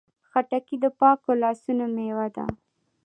[0.29, 2.45] خټکی د پاکو لاسونو میوه ده.